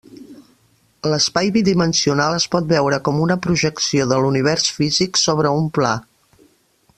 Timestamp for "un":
5.59-5.69